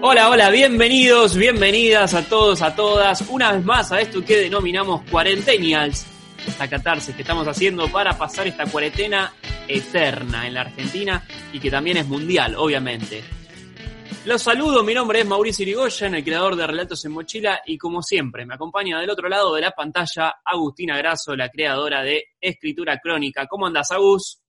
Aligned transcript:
Hola, 0.00 0.30
hola, 0.30 0.50
bienvenidos, 0.50 1.36
bienvenidas 1.36 2.14
a 2.14 2.24
todos, 2.24 2.62
a 2.62 2.76
todas, 2.76 3.20
una 3.28 3.50
vez 3.50 3.64
más 3.64 3.90
a 3.90 4.00
esto 4.00 4.24
que 4.24 4.36
denominamos 4.36 5.02
Cuarentenials, 5.10 6.06
esta 6.46 6.68
catarsis 6.70 7.16
que 7.16 7.22
estamos 7.22 7.48
haciendo 7.48 7.88
para 7.88 8.16
pasar 8.16 8.46
esta 8.46 8.64
cuarentena 8.66 9.32
eterna 9.66 10.46
en 10.46 10.54
la 10.54 10.60
Argentina 10.60 11.26
y 11.52 11.58
que 11.58 11.68
también 11.68 11.96
es 11.96 12.06
mundial, 12.06 12.54
obviamente. 12.56 13.24
Los 14.24 14.40
saludo, 14.40 14.84
mi 14.84 14.94
nombre 14.94 15.20
es 15.20 15.26
Mauricio 15.26 15.64
Irigoyen, 15.64 16.14
el 16.14 16.22
creador 16.22 16.54
de 16.54 16.68
Relatos 16.68 17.04
en 17.04 17.10
Mochila, 17.10 17.62
y 17.66 17.76
como 17.76 18.00
siempre, 18.00 18.46
me 18.46 18.54
acompaña 18.54 19.00
del 19.00 19.10
otro 19.10 19.28
lado 19.28 19.52
de 19.56 19.62
la 19.62 19.72
pantalla 19.72 20.36
Agustina 20.44 20.96
Grasso, 20.96 21.34
la 21.34 21.48
creadora 21.48 22.02
de 22.02 22.24
Escritura 22.40 23.00
Crónica. 23.00 23.48
¿Cómo 23.48 23.66
andas, 23.66 23.90
Agus? 23.90 24.40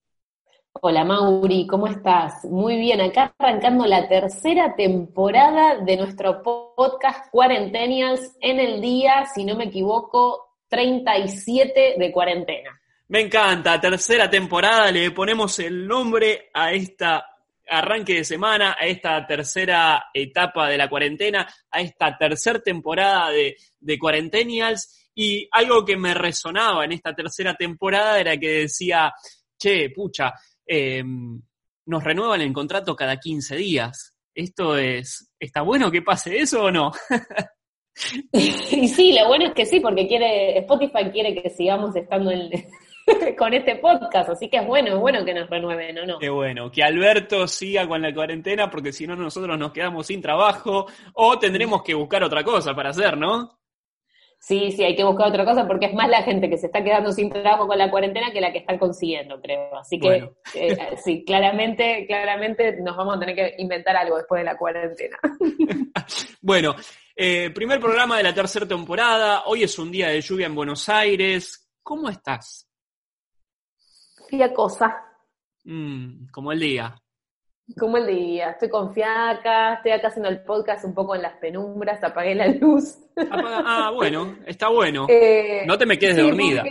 Hola 0.73 1.03
Mauri, 1.03 1.65
¿cómo 1.67 1.87
estás? 1.87 2.45
Muy 2.45 2.77
bien, 2.77 3.01
acá 3.01 3.33
arrancando 3.37 3.85
la 3.85 4.07
tercera 4.07 4.75
temporada 4.75 5.77
de 5.79 5.97
nuestro 5.97 6.41
podcast 6.43 7.29
Cuarentenials 7.31 8.37
en 8.39 8.59
el 8.59 8.79
día, 8.79 9.25
si 9.33 9.43
no 9.43 9.55
me 9.55 9.65
equivoco, 9.65 10.57
37 10.69 11.95
de 11.97 12.11
cuarentena. 12.11 12.79
Me 13.07 13.21
encanta, 13.21 13.81
tercera 13.81 14.29
temporada, 14.29 14.91
le 14.91 15.11
ponemos 15.11 15.57
el 15.59 15.87
nombre 15.87 16.49
a 16.53 16.71
esta 16.71 17.25
arranque 17.67 18.13
de 18.13 18.23
semana, 18.23 18.77
a 18.79 18.85
esta 18.85 19.25
tercera 19.25 20.05
etapa 20.13 20.69
de 20.69 20.77
la 20.77 20.87
cuarentena, 20.87 21.47
a 21.71 21.81
esta 21.81 22.15
tercera 22.15 22.59
temporada 22.59 23.31
de, 23.31 23.57
de 23.79 24.87
y 25.15 25.49
algo 25.51 25.83
que 25.83 25.97
me 25.97 26.13
resonaba 26.13 26.85
en 26.85 26.93
esta 26.93 27.13
tercera 27.13 27.55
temporada 27.55 28.19
era 28.19 28.37
que 28.37 28.61
decía, 28.61 29.13
che, 29.57 29.91
pucha, 29.91 30.33
eh, 30.69 31.03
nos 31.87 32.03
renuevan 32.03 32.41
el 32.41 32.53
contrato 32.53 32.95
cada 32.95 33.17
15 33.17 33.55
días. 33.55 34.15
Esto 34.35 34.77
es, 34.77 35.33
¿está 35.39 35.63
bueno 35.63 35.89
que 35.89 36.03
pase 36.03 36.37
eso 36.37 36.65
o 36.65 36.71
no? 36.71 36.91
y 38.31 38.87
sí, 38.87 39.17
lo 39.19 39.27
bueno 39.27 39.47
es 39.47 39.53
que 39.53 39.65
sí, 39.65 39.79
porque 39.79 40.07
quiere, 40.07 40.59
Spotify 40.59 41.09
quiere 41.11 41.41
que 41.41 41.49
sigamos 41.49 41.95
estando 41.95 42.29
en, 42.29 42.51
con 43.37 43.53
este 43.53 43.77
podcast, 43.77 44.29
así 44.29 44.47
que 44.47 44.57
es 44.57 44.67
bueno, 44.67 44.93
es 44.93 44.99
bueno 44.99 45.25
que 45.25 45.33
nos 45.33 45.49
renueven, 45.49 45.97
¿o 45.97 46.05
no? 46.05 46.19
Qué 46.19 46.29
bueno, 46.29 46.71
que 46.71 46.83
Alberto 46.83 47.47
siga 47.47 47.87
con 47.87 48.03
la 48.03 48.13
cuarentena, 48.13 48.69
porque 48.69 48.93
si 48.93 49.07
no 49.07 49.15
nosotros 49.15 49.57
nos 49.57 49.71
quedamos 49.71 50.05
sin 50.05 50.21
trabajo 50.21 50.85
o 51.13 51.39
tendremos 51.39 51.81
que 51.81 51.95
buscar 51.95 52.23
otra 52.23 52.43
cosa 52.43 52.75
para 52.75 52.91
hacer, 52.91 53.17
¿no? 53.17 53.58
Sí, 54.39 54.71
sí, 54.71 54.83
hay 54.85 54.95
que 54.95 55.03
buscar 55.03 55.27
otra 55.27 55.43
cosa 55.43 55.67
porque 55.67 55.87
es 55.87 55.93
más 55.93 56.07
la 56.07 56.23
gente 56.23 56.49
que 56.49 56.57
se 56.57 56.67
está 56.67 56.81
quedando 56.81 57.11
sin 57.11 57.29
trabajo 57.29 57.67
con 57.67 57.77
la 57.77 57.91
cuarentena 57.91 58.31
que 58.31 58.39
la 58.39 58.53
que 58.53 58.59
están 58.59 58.79
consiguiendo, 58.79 59.39
creo. 59.41 59.77
Así 59.77 59.99
que 59.99 60.31
eh, 60.55 60.77
sí, 61.03 61.25
claramente, 61.25 62.05
claramente 62.07 62.77
nos 62.81 62.95
vamos 62.95 63.17
a 63.17 63.19
tener 63.19 63.35
que 63.35 63.55
inventar 63.57 63.97
algo 63.97 64.15
después 64.15 64.39
de 64.39 64.45
la 64.45 64.57
cuarentena. 64.57 65.17
bueno, 66.41 66.73
eh, 67.13 67.49
primer 67.53 67.81
programa 67.81 68.15
de 68.15 68.23
la 68.23 68.33
tercera 68.33 68.65
temporada. 68.65 69.43
Hoy 69.45 69.63
es 69.63 69.77
un 69.77 69.91
día 69.91 70.07
de 70.07 70.21
lluvia 70.21 70.47
en 70.47 70.55
Buenos 70.55 70.87
Aires. 70.87 71.69
¿Cómo 71.83 72.09
estás? 72.09 72.65
Fía 74.29 74.53
cosa. 74.53 75.03
Mm, 75.65 76.27
como 76.31 76.53
el 76.53 76.61
día. 76.61 76.95
Como 77.77 77.97
el 77.97 78.07
día, 78.07 78.51
estoy 78.51 78.69
con 78.69 78.93
fiaca, 78.93 79.75
estoy 79.75 79.91
acá 79.91 80.07
haciendo 80.07 80.29
el 80.29 80.41
podcast 80.41 80.85
un 80.85 80.93
poco 80.93 81.15
en 81.15 81.21
las 81.21 81.33
penumbras, 81.33 82.03
apagué 82.03 82.33
la 82.33 82.47
luz. 82.47 82.97
ah, 83.31 83.91
bueno, 83.93 84.37
está 84.45 84.69
bueno. 84.69 85.05
Eh, 85.09 85.63
no 85.65 85.77
te 85.77 85.85
me 85.85 85.99
quedes 85.99 86.17
dormida. 86.17 86.63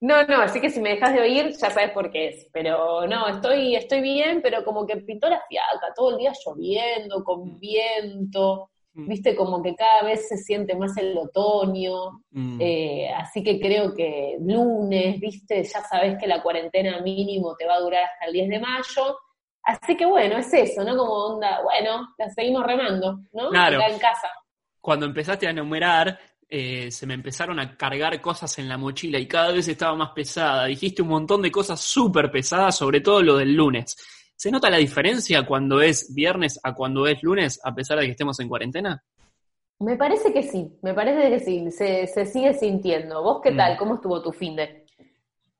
No, 0.00 0.22
no, 0.24 0.42
así 0.42 0.60
que 0.60 0.68
si 0.68 0.80
me 0.80 0.90
dejas 0.90 1.14
de 1.14 1.20
oír 1.20 1.48
ya 1.58 1.70
sabes 1.70 1.90
por 1.92 2.10
qué 2.10 2.28
es. 2.28 2.48
Pero 2.52 3.06
no, 3.06 3.26
estoy, 3.26 3.74
estoy 3.74 4.02
bien, 4.02 4.40
pero 4.42 4.62
como 4.62 4.86
que 4.86 4.98
pintó 4.98 5.28
la 5.28 5.40
fiaca, 5.48 5.94
todo 5.96 6.10
el 6.10 6.18
día 6.18 6.32
lloviendo, 6.44 7.24
con 7.24 7.54
mm. 7.54 7.58
viento, 7.58 8.70
mm. 8.92 9.08
viste, 9.08 9.34
como 9.34 9.62
que 9.62 9.74
cada 9.74 10.02
vez 10.02 10.28
se 10.28 10.36
siente 10.36 10.76
más 10.76 10.96
el 10.98 11.16
otoño. 11.16 12.20
Mm. 12.30 12.58
Eh, 12.60 13.08
así 13.16 13.42
que 13.42 13.58
creo 13.58 13.94
que 13.94 14.36
lunes, 14.40 15.18
viste, 15.18 15.64
ya 15.64 15.80
sabes 15.80 16.18
que 16.18 16.26
la 16.26 16.42
cuarentena 16.42 17.00
mínimo 17.00 17.56
te 17.56 17.66
va 17.66 17.76
a 17.76 17.80
durar 17.80 18.04
hasta 18.04 18.26
el 18.26 18.34
10 18.34 18.48
de 18.50 18.60
mayo 18.60 19.18
Así 19.64 19.96
que 19.96 20.04
bueno, 20.04 20.36
es 20.36 20.52
eso, 20.52 20.84
¿no? 20.84 20.96
Como 20.96 21.12
onda, 21.12 21.62
bueno, 21.62 22.14
la 22.18 22.30
seguimos 22.30 22.66
remando, 22.66 23.20
¿no? 23.32 23.50
Claro. 23.50 23.78
Acá 23.78 23.88
en 23.88 23.98
casa. 23.98 24.28
Cuando 24.80 25.06
empezaste 25.06 25.46
a 25.46 25.50
enumerar, 25.50 26.18
eh, 26.48 26.90
se 26.90 27.06
me 27.06 27.14
empezaron 27.14 27.58
a 27.58 27.74
cargar 27.76 28.20
cosas 28.20 28.58
en 28.58 28.68
la 28.68 28.76
mochila 28.76 29.18
y 29.18 29.26
cada 29.26 29.52
vez 29.52 29.66
estaba 29.66 29.96
más 29.96 30.10
pesada. 30.10 30.66
Dijiste 30.66 31.00
un 31.00 31.08
montón 31.08 31.40
de 31.40 31.50
cosas 31.50 31.80
súper 31.80 32.30
pesadas, 32.30 32.76
sobre 32.76 33.00
todo 33.00 33.22
lo 33.22 33.36
del 33.38 33.54
lunes. 33.54 33.96
¿Se 34.36 34.50
nota 34.50 34.68
la 34.68 34.76
diferencia 34.76 35.46
cuando 35.46 35.80
es 35.80 36.14
viernes 36.14 36.60
a 36.62 36.74
cuando 36.74 37.06
es 37.06 37.22
lunes, 37.22 37.58
a 37.64 37.74
pesar 37.74 37.98
de 37.98 38.04
que 38.04 38.10
estemos 38.12 38.38
en 38.40 38.48
cuarentena? 38.48 39.02
Me 39.80 39.96
parece 39.96 40.32
que 40.32 40.42
sí, 40.42 40.78
me 40.82 40.92
parece 40.92 41.30
que 41.30 41.40
sí, 41.40 41.70
se, 41.70 42.06
se 42.06 42.26
sigue 42.26 42.52
sintiendo. 42.52 43.22
¿Vos 43.22 43.40
qué 43.42 43.50
mm. 43.52 43.56
tal? 43.56 43.76
¿Cómo 43.78 43.94
estuvo 43.94 44.22
tu 44.22 44.32
fin 44.32 44.56
de? 44.56 44.84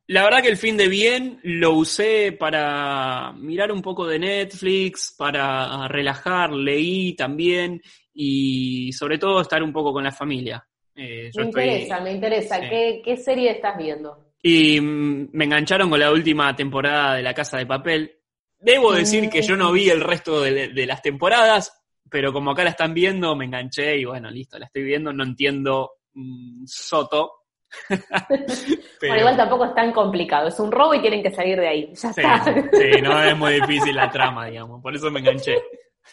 La 0.06 0.22
verdad 0.22 0.42
que 0.42 0.48
el 0.48 0.58
fin 0.58 0.76
de 0.76 0.88
bien 0.88 1.40
lo 1.42 1.72
usé 1.72 2.32
para 2.32 3.32
mirar 3.32 3.72
un 3.72 3.80
poco 3.80 4.06
de 4.06 4.18
Netflix, 4.18 5.14
para 5.16 5.88
relajar, 5.88 6.52
leí 6.52 7.14
también 7.14 7.80
y 8.12 8.92
sobre 8.92 9.18
todo 9.18 9.40
estar 9.40 9.62
un 9.62 9.72
poco 9.72 9.92
con 9.94 10.04
la 10.04 10.12
familia. 10.12 10.66
Eh, 10.94 11.30
me 11.34 11.44
interesa, 11.44 12.00
me 12.00 12.12
interesa. 12.12 12.60
¿Qué, 12.60 13.16
serie 13.16 13.52
estás 13.52 13.76
viendo? 13.78 14.32
Y 14.42 14.80
mm, 14.80 15.30
me 15.32 15.44
engancharon 15.46 15.88
con 15.88 15.98
la 15.98 16.12
última 16.12 16.54
temporada 16.54 17.16
de 17.16 17.22
La 17.22 17.34
Casa 17.34 17.56
de 17.56 17.66
Papel. 17.66 18.18
Debo 18.58 18.92
decir 18.92 19.28
que 19.28 19.42
yo 19.42 19.56
no 19.56 19.72
vi 19.72 19.90
el 19.90 20.00
resto 20.00 20.42
de, 20.42 20.86
las 20.86 21.02
temporadas, 21.02 21.82
pero 22.10 22.32
como 22.32 22.50
acá 22.50 22.62
la 22.62 22.70
están 22.70 22.94
viendo, 22.94 23.34
me 23.36 23.46
enganché 23.46 23.98
y 23.98 24.04
bueno, 24.04 24.30
listo, 24.30 24.58
la 24.58 24.66
estoy 24.66 24.84
viendo, 24.84 25.12
no 25.12 25.24
entiendo 25.24 25.92
mm, 26.14 26.64
Soto, 26.66 27.43
Bueno, 29.00 29.18
igual 29.18 29.36
tampoco 29.36 29.66
es 29.66 29.74
tan 29.74 29.92
complicado, 29.92 30.48
es 30.48 30.58
un 30.58 30.72
robo 30.72 30.94
y 30.94 31.02
tienen 31.02 31.22
que 31.22 31.30
salir 31.30 31.60
de 31.60 31.68
ahí. 31.68 31.92
Ya 31.94 32.08
está. 32.08 32.42
Sí, 32.44 33.02
no 33.02 33.22
es 33.22 33.36
muy 33.36 33.60
difícil 33.60 33.94
la 33.94 34.10
trama, 34.10 34.46
digamos, 34.46 34.80
por 34.80 34.94
eso 34.94 35.10
me 35.10 35.20
enganché. 35.20 35.56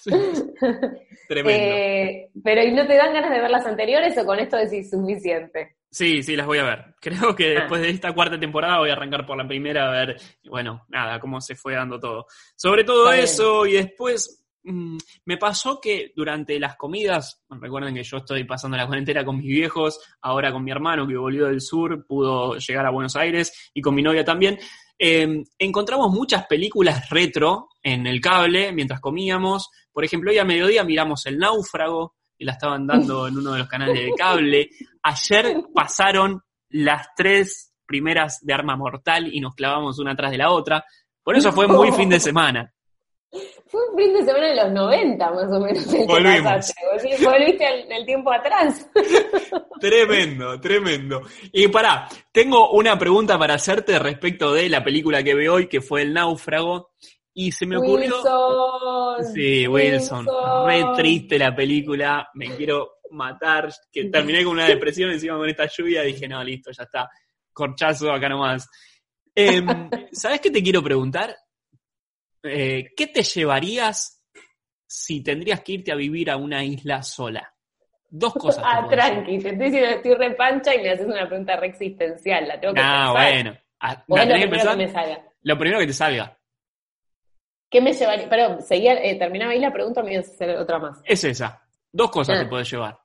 Tremendo. 1.27 1.63
Eh, 1.63 2.29
pero 2.44 2.63
¿y 2.63 2.73
no 2.73 2.85
te 2.85 2.95
dan 2.95 3.13
ganas 3.13 3.31
de 3.31 3.39
ver 3.39 3.49
las 3.49 3.66
anteriores 3.66 4.17
o 4.17 4.25
con 4.25 4.39
esto 4.39 4.57
decís 4.57 4.89
suficiente? 4.89 5.77
Sí, 5.89 6.23
sí, 6.23 6.35
las 6.35 6.47
voy 6.47 6.57
a 6.57 6.63
ver. 6.63 6.95
Creo 7.01 7.35
que 7.35 7.55
ah. 7.55 7.59
después 7.61 7.81
de 7.81 7.89
esta 7.89 8.13
cuarta 8.13 8.39
temporada 8.39 8.79
voy 8.79 8.89
a 8.89 8.93
arrancar 8.93 9.25
por 9.25 9.38
la 9.38 9.47
primera 9.47 9.88
a 9.88 9.91
ver, 9.91 10.17
bueno, 10.49 10.85
nada, 10.89 11.19
cómo 11.19 11.41
se 11.41 11.55
fue 11.55 11.73
dando 11.73 11.99
todo. 11.99 12.25
Sobre 12.55 12.83
todo 12.83 13.11
eso 13.11 13.66
y 13.66 13.73
después 13.73 14.41
Mm, 14.63 14.97
me 15.25 15.38
pasó 15.38 15.79
que 15.81 16.11
durante 16.16 16.59
las 16.59 16.75
comidas, 16.75 17.44
recuerden 17.49 17.95
que 17.95 18.03
yo 18.03 18.17
estoy 18.17 18.44
pasando 18.44 18.77
la 18.77 18.85
cuarentena 18.85 19.25
con 19.25 19.38
mis 19.38 19.47
viejos, 19.47 19.99
ahora 20.22 20.51
con 20.51 20.63
mi 20.63 20.72
hermano 20.72 21.07
que 21.07 21.17
volvió 21.17 21.47
del 21.47 21.61
sur, 21.61 22.05
pudo 22.05 22.57
llegar 22.57 22.85
a 22.85 22.91
Buenos 22.91 23.16
Aires 23.16 23.72
y 23.73 23.81
con 23.81 23.95
mi 23.95 24.03
novia 24.03 24.23
también, 24.23 24.59
em, 24.97 25.43
encontramos 25.58 26.11
muchas 26.11 26.46
películas 26.46 27.09
retro 27.09 27.69
en 27.81 28.05
el 28.05 28.22
cable 28.22 28.72
mientras 28.72 28.99
comíamos. 28.99 29.69
Por 29.91 30.05
ejemplo, 30.05 30.31
hoy 30.31 30.37
a 30.37 30.46
mediodía 30.46 30.84
miramos 30.84 31.25
El 31.25 31.40
Náufrago, 31.40 32.16
y 32.41 32.43
la 32.43 32.53
estaban 32.53 32.87
dando 32.87 33.28
en 33.28 33.37
uno 33.37 33.53
de 33.53 33.59
los 33.59 33.67
canales 33.67 34.03
de 34.03 34.11
cable. 34.17 34.72
Ayer 35.03 35.64
pasaron 35.75 36.41
las 36.69 37.09
tres 37.16 37.72
primeras 37.85 38.40
de 38.41 38.52
Arma 38.52 38.75
Mortal 38.75 39.29
y 39.31 39.40
nos 39.40 39.53
clavamos 39.53 39.99
una 39.99 40.14
atrás 40.14 40.31
de 40.31 40.40
la 40.40 40.49
otra. 40.49 40.84
Por 41.23 41.35
eso 41.35 41.52
fue 41.52 41.67
muy 41.67 41.91
fin 41.91 42.09
de 42.09 42.19
semana. 42.19 42.73
Fue 43.67 43.79
un 43.89 43.97
fin 43.97 44.13
de 44.13 44.25
semana 44.25 44.47
de 44.47 44.55
los 44.55 44.72
90, 44.73 45.31
más 45.31 45.51
o 45.51 45.59
menos. 45.61 45.85
Volvimos. 46.05 46.73
Volviste 47.23 47.66
el, 47.89 48.05
tiempo 48.05 48.31
atrás. 48.31 48.89
Tremendo, 49.79 50.59
tremendo. 50.59 51.22
Y 51.51 51.67
pará, 51.69 52.07
tengo 52.31 52.72
una 52.72 52.99
pregunta 52.99 53.39
para 53.39 53.55
hacerte 53.55 53.97
respecto 53.97 54.53
de 54.53 54.69
la 54.69 54.83
película 54.83 55.23
que 55.23 55.33
veo 55.33 55.55
hoy, 55.55 55.67
que 55.67 55.81
fue 55.81 56.01
El 56.01 56.13
Náufrago. 56.13 56.91
Y 57.33 57.53
se 57.53 57.66
me 57.66 57.78
ocurrió. 57.78 58.17
Wilson, 58.17 59.33
sí, 59.33 59.66
Wilson. 59.66 60.28
Re 60.66 60.83
triste 60.97 61.39
la 61.39 61.55
película. 61.55 62.29
Me 62.33 62.53
quiero 62.55 62.97
matar. 63.11 63.73
Que 63.89 64.05
terminé 64.05 64.43
con 64.43 64.53
una 64.53 64.67
depresión 64.67 65.09
encima 65.09 65.37
con 65.37 65.49
esta 65.49 65.66
lluvia. 65.66 66.01
Dije, 66.01 66.28
no, 66.28 66.43
listo, 66.43 66.72
ya 66.72 66.83
está. 66.83 67.09
Corchazo 67.53 68.11
acá 68.11 68.28
nomás. 68.28 68.69
Em, 69.33 69.66
¿Sabes 70.11 70.41
qué 70.41 70.51
te 70.51 70.61
quiero 70.61 70.83
preguntar? 70.83 71.35
Eh, 72.43 72.90
¿Qué 72.96 73.08
te 73.08 73.23
llevarías 73.23 74.23
si 74.88 75.23
tendrías 75.23 75.61
que 75.61 75.73
irte 75.73 75.91
a 75.91 75.96
vivir 75.96 76.29
a 76.32 76.38
una 76.38 76.64
isla 76.64 77.02
sola? 77.03 77.53
Dos 78.09 78.34
cosas. 78.34 78.64
ah, 78.67 78.85
tranqui, 78.90 79.40
te 79.40 79.49
estoy 79.49 79.66
diciendo, 79.72 79.90
estoy 79.96 80.14
repancha 80.16 80.76
y 80.76 80.79
me 80.79 80.90
haces 80.90 81.05
una 81.05 81.28
pregunta 81.28 81.55
re 81.55 81.67
existencial. 81.67 82.47
La 82.47 82.59
tengo 82.59 82.73
que 82.73 82.82
Ah, 82.84 83.11
bueno. 83.14 83.58
Ah, 83.79 84.03
O 84.08 84.16
¿la 84.17 84.23
es 84.23 84.29
lo 84.29 84.35
primero 84.35 84.72
que 84.72 84.76
me 84.78 84.88
salga. 84.91 85.26
Lo 85.43 85.58
primero 85.58 85.79
que 85.79 85.88
te 85.88 85.93
salga. 85.93 86.38
¿Qué 87.70 87.79
me 87.82 87.93
llevaría? 87.93 88.28
Pero, 88.29 88.59
seguía, 88.59 88.93
eh, 89.02 89.16
terminaba 89.17 89.52
ahí 89.53 89.59
la 89.59 89.72
pregunta, 89.72 90.03
me 90.03 90.14
ibas 90.14 90.28
a 90.29 90.32
hacer 90.34 90.49
otra 90.58 90.78
más. 90.78 90.99
Es 91.05 91.23
esa. 91.23 91.61
Dos 91.91 92.11
cosas 92.11 92.38
Ah. 92.38 92.43
te 92.43 92.49
puedes 92.49 92.70
llevar. 92.70 92.99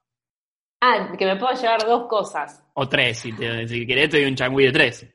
Ah, 0.81 1.13
que 1.17 1.25
me 1.25 1.37
puedo 1.37 1.55
llevar 1.55 1.87
dos 1.87 2.07
cosas. 2.09 2.63
O 2.75 2.89
tres, 2.89 3.19
si, 3.19 3.33
te- 3.33 3.67
si 3.69 3.87
querés 3.87 4.11
te 4.11 4.19
doy 4.19 4.27
un 4.29 4.35
changüí 4.35 4.67
de 4.67 4.73
tres. 4.73 5.07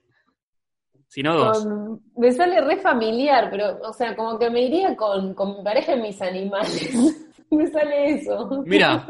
Si 1.13 1.21
no, 1.21 1.35
dos. 1.35 1.65
Con- 1.65 2.01
me 2.15 2.31
sale 2.31 2.61
re 2.61 2.77
familiar, 2.77 3.49
pero, 3.51 3.79
o 3.81 3.91
sea, 3.91 4.15
como 4.15 4.39
que 4.39 4.49
me 4.49 4.61
iría 4.61 4.95
con, 4.95 5.33
con 5.33 5.57
mi 5.57 5.61
pareja 5.63 5.93
y 5.93 5.99
mis 6.01 6.21
animales. 6.21 6.89
me 7.51 7.67
sale 7.67 8.13
eso. 8.13 8.63
Mira, 8.65 9.05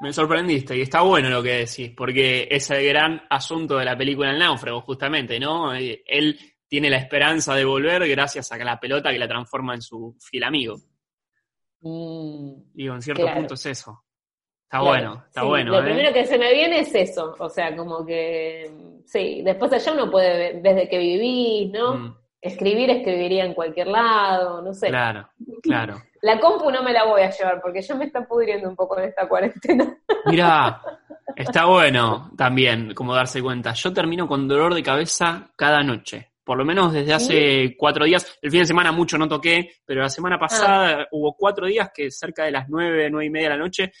me 0.00 0.14
sorprendiste 0.14 0.74
y 0.78 0.80
está 0.80 1.02
bueno 1.02 1.28
lo 1.28 1.42
que 1.42 1.66
decís, 1.66 1.92
porque 1.94 2.48
es 2.50 2.70
el 2.70 2.88
gran 2.88 3.20
asunto 3.28 3.76
de 3.76 3.84
la 3.84 3.98
película 3.98 4.30
El 4.30 4.38
náufrago, 4.38 4.80
justamente, 4.80 5.38
¿no? 5.38 5.74
Eh, 5.74 6.02
Él 6.06 6.38
tiene 6.68 6.88
la 6.88 6.96
esperanza 6.96 7.54
de 7.54 7.66
volver 7.66 8.08
gracias 8.08 8.50
a 8.50 8.56
la 8.56 8.80
pelota 8.80 9.10
que 9.12 9.18
la 9.18 9.28
transforma 9.28 9.74
en 9.74 9.82
su 9.82 10.16
fiel 10.18 10.44
amigo. 10.44 10.76
Mm, 11.82 12.72
Digo, 12.72 12.94
en 12.94 13.02
cierto 13.02 13.22
Claro. 13.24 13.40
punto 13.40 13.54
es 13.54 13.66
eso. 13.66 14.04
Está 14.66 14.80
claro. 14.80 14.84
bueno, 14.86 15.24
está 15.28 15.40
Sí, 15.42 15.46
bueno. 15.46 15.70
Lo 15.72 15.78
¿eh? 15.80 15.84
primero 15.84 16.12
que 16.12 16.26
se 16.26 16.38
me 16.38 16.52
viene 16.52 16.80
es 16.80 16.92
eso. 16.94 17.36
O 17.38 17.48
sea, 17.48 17.74
como 17.76 18.04
que. 18.04 18.68
Sí, 19.04 19.40
después 19.44 19.72
allá 19.72 19.92
uno 19.92 20.10
puede 20.10 20.60
desde 20.60 20.88
que 20.88 20.98
vivís, 20.98 21.70
¿no? 21.70 21.94
Mm, 21.94 22.16
Escribir, 22.40 22.90
escribiría 22.90 23.44
en 23.44 23.54
cualquier 23.54 23.86
lado, 23.88 24.62
no 24.62 24.72
sé. 24.74 24.88
claro, 24.88 25.28
claro. 25.62 25.96
La 26.22 26.38
compu 26.38 26.70
no 26.70 26.82
me 26.82 26.92
la 26.92 27.04
voy 27.04 27.22
a 27.22 27.30
llevar 27.30 27.60
porque 27.60 27.80
ya 27.80 27.94
me 27.94 28.04
está 28.04 28.24
pudriendo 28.26 28.68
un 28.68 28.76
poco 28.76 28.98
en 28.98 29.08
esta 29.08 29.28
cuarentena. 29.28 29.96
Mira, 30.26 30.80
está 31.34 31.66
bueno 31.66 32.30
también 32.36 32.92
como 32.94 33.14
darse 33.14 33.40
cuenta. 33.42 33.72
Yo 33.72 33.92
termino 33.92 34.26
con 34.28 34.46
dolor 34.46 34.74
de 34.74 34.82
cabeza 34.82 35.48
cada 35.56 35.82
noche. 35.82 36.32
Por 36.44 36.58
lo 36.58 36.64
menos 36.64 36.92
desde 36.92 37.12
hace 37.14 37.76
cuatro 37.76 38.04
días. 38.04 38.38
El 38.40 38.52
fin 38.52 38.60
de 38.60 38.66
semana 38.66 38.92
mucho 38.92 39.18
no 39.18 39.26
toqué, 39.26 39.72
pero 39.84 40.02
la 40.02 40.08
semana 40.08 40.38
pasada 40.38 41.08
hubo 41.10 41.34
cuatro 41.36 41.66
días 41.66 41.90
que 41.92 42.10
cerca 42.12 42.44
de 42.44 42.52
las 42.52 42.68
nueve, 42.68 43.08
nueve 43.10 43.26
y 43.26 43.30
media 43.30 43.48
de 43.48 43.56
la 43.56 43.62
noche 43.62 43.92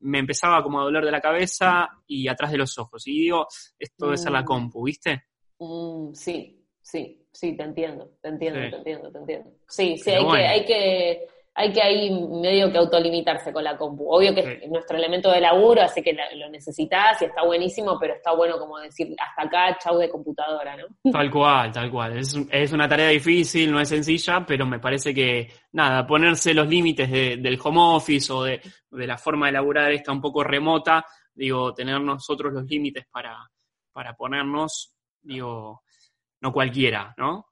me 0.00 0.18
empezaba 0.18 0.62
como 0.62 0.80
a 0.80 0.84
doler 0.84 1.04
de 1.04 1.10
la 1.10 1.20
cabeza 1.20 1.88
y 2.06 2.28
atrás 2.28 2.50
de 2.52 2.58
los 2.58 2.78
ojos. 2.78 3.06
Y 3.06 3.20
digo, 3.20 3.46
esto 3.78 4.06
debe 4.06 4.18
ser 4.18 4.32
la 4.32 4.42
Mm. 4.42 4.46
compu, 4.46 4.84
¿viste? 4.84 5.24
Mm, 5.58 6.12
sí, 6.14 6.64
sí, 6.80 7.26
sí, 7.32 7.56
te 7.56 7.62
entiendo, 7.62 8.12
te 8.22 8.28
entiendo, 8.28 8.60
Sí. 8.62 8.70
te 8.70 8.76
entiendo, 8.76 9.12
te 9.12 9.18
entiendo. 9.18 9.50
Sí, 9.68 9.96
sí, 9.98 10.02
Pero 10.06 10.18
hay, 10.20 10.24
bueno. 10.24 10.42
que, 10.42 10.48
hay 10.48 10.64
que, 10.64 11.26
hay 11.54 11.72
que 11.72 11.82
ahí 11.82 12.10
medio 12.10 12.70
que 12.70 12.78
autolimitarse 12.78 13.52
con 13.52 13.64
la 13.64 13.76
compu. 13.76 14.08
Obvio 14.08 14.34
que 14.34 14.42
Sí. 14.42 14.58
es 14.62 14.70
nuestro 14.70 14.96
elemento 14.96 15.30
de 15.30 15.40
laburo, 15.40 15.82
así 15.82 16.00
que 16.02 16.16
lo 16.36 16.48
necesitas 16.48 17.20
y 17.20 17.24
está 17.26 17.44
buenísimo, 17.44 17.98
pero 17.98 18.14
está 18.14 18.32
bueno 18.34 18.56
como 18.58 18.78
decir, 18.78 19.14
hasta 19.18 19.42
acá, 19.42 19.78
chau 19.78 19.98
de 19.98 20.08
computadora, 20.08 20.76
¿no? 20.76 20.86
Tal 21.12 21.30
cual, 21.30 21.72
tal 21.72 21.90
cual. 21.90 22.18
Es, 22.18 22.34
es 22.50 22.72
una 22.72 22.88
tarea 22.88 23.08
difícil, 23.08 23.70
no 23.72 23.80
es 23.80 23.88
sencilla, 23.88 24.44
pero 24.46 24.64
me 24.64 24.78
parece 24.78 25.12
que, 25.12 25.48
nada, 25.72 26.06
ponerse 26.06 26.54
los 26.54 26.68
límites 26.68 27.10
de- 27.10 27.36
del 27.38 27.58
home 27.62 27.80
office 27.96 28.32
o 28.32 28.44
de, 28.44 28.60
de 28.90 29.06
la 29.06 29.18
forma 29.18 29.46
de 29.46 29.52
laburar 29.52 29.90
esta 29.92 30.12
un 30.12 30.20
poco 30.20 30.42
remota, 30.44 31.04
digo, 31.34 31.74
tener 31.74 32.00
nosotros 32.00 32.52
los 32.52 32.64
límites 32.64 33.06
para, 33.10 33.36
para 33.92 34.14
ponernos, 34.14 34.94
digo, 35.20 35.82
no 36.40 36.52
cualquiera, 36.52 37.12
¿no? 37.18 37.46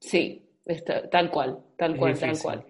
Sí, 0.00 0.48
está- 0.64 1.08
tal 1.08 1.30
cual, 1.30 1.58
tal 1.76 1.92
Es 1.92 1.98
cual, 1.98 2.18
tal 2.18 2.38
cual. 2.42 2.66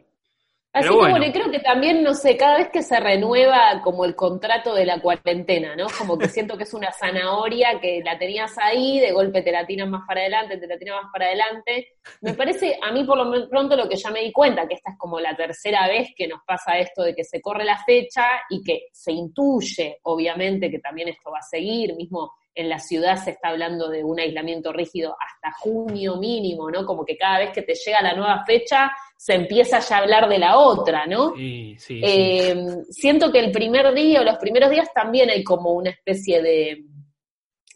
Así 0.75 0.85
Pero 0.89 0.95
que 0.95 0.99
bueno. 1.01 1.19
bueno, 1.19 1.33
creo 1.35 1.51
que 1.51 1.59
también, 1.61 2.03
no 2.03 2.15
sé, 2.15 2.35
cada 2.35 2.57
vez 2.57 2.71
que 2.71 2.83
se 2.83 2.99
renueva 2.99 3.83
como 3.85 4.07
el 4.07 4.17
contrato 4.17 4.75
de 4.75 4.87
la 4.87 5.03
cuarentena, 5.03 5.77
¿no? 5.77 5.87
Como 5.99 6.17
que 6.17 6.29
siento 6.29 6.57
que 6.57 6.63
es 6.63 6.73
una 6.73 6.91
zanahoria 6.91 7.79
que 7.79 8.01
la 8.03 8.19
tenías 8.19 8.57
ahí, 8.57 8.99
de 8.99 9.13
golpe 9.13 9.43
te 9.43 9.53
la 9.53 9.67
tiran 9.67 9.91
más 9.91 10.05
para 10.07 10.21
adelante, 10.21 10.57
te 10.57 10.67
la 10.67 10.79
tiran 10.79 11.03
más 11.03 11.13
para 11.13 11.27
adelante. 11.27 11.89
Me 12.23 12.33
parece, 12.33 12.79
a 12.83 12.91
mí 12.91 13.05
por 13.05 13.19
lo 13.19 13.49
pronto 13.51 13.77
lo 13.77 13.87
que 13.87 13.97
ya 13.97 14.11
me 14.11 14.21
di 14.21 14.33
cuenta, 14.33 14.67
que 14.67 14.75
esta 14.75 14.93
es 14.93 14.99
como 14.99 15.21
la 15.21 15.37
tercera 15.37 15.87
vez 15.89 16.09
que 16.17 16.27
nos 16.27 16.41
pasa 16.47 16.79
esto 16.79 17.03
de 17.03 17.15
que 17.15 17.25
se 17.25 17.43
corre 17.43 17.65
la 17.65 17.77
fecha 17.85 18.25
y 18.49 18.63
que 18.63 18.87
se 18.93 19.13
intuye, 19.13 19.99
obviamente, 20.05 20.71
que 20.71 20.79
también 20.79 21.09
esto 21.09 21.31
va 21.31 21.41
a 21.41 21.43
seguir, 21.43 21.95
mismo 21.95 22.33
en 22.55 22.69
la 22.69 22.79
ciudad 22.79 23.17
se 23.17 23.31
está 23.31 23.49
hablando 23.49 23.89
de 23.89 24.05
un 24.05 24.21
aislamiento 24.21 24.73
rígido 24.73 25.17
hasta 25.19 25.57
junio 25.59 26.17
mínimo, 26.17 26.71
¿no? 26.71 26.85
Como 26.85 27.05
que 27.05 27.17
cada 27.17 27.39
vez 27.39 27.51
que 27.51 27.63
te 27.63 27.75
llega 27.75 28.03
la 28.03 28.15
nueva 28.15 28.45
fecha 28.45 28.93
se 29.17 29.35
empieza 29.35 29.79
ya 29.79 29.97
a 29.97 30.01
hablar 30.01 30.29
de 30.29 30.39
la 30.39 30.59
otra, 30.59 31.07
¿no? 31.07 31.35
Sí, 31.35 31.77
sí, 31.79 32.01
sí. 32.01 32.01
Eh, 32.05 32.57
siento 32.91 33.33
que 33.33 33.39
el 33.39 33.53
primer 33.53 33.95
día 33.95 34.21
o 34.21 34.25
los 34.25 34.37
primeros 34.37 34.71
días 34.71 34.89
también 34.93 35.31
hay 35.31 35.43
como 35.43 35.73
una 35.73 35.91
especie 35.91 36.43
de, 36.43 36.85